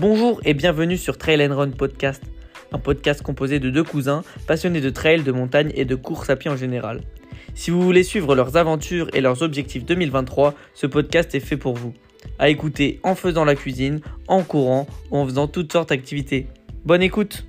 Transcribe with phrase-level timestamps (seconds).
[0.00, 2.20] Bonjour et bienvenue sur Trail and Run Podcast,
[2.72, 6.36] un podcast composé de deux cousins passionnés de trail, de montagne et de course à
[6.36, 7.02] pied en général.
[7.54, 11.76] Si vous voulez suivre leurs aventures et leurs objectifs 2023, ce podcast est fait pour
[11.76, 11.94] vous.
[12.40, 16.48] À écouter en faisant la cuisine, en courant ou en faisant toutes sortes d'activités.
[16.84, 17.46] Bonne écoute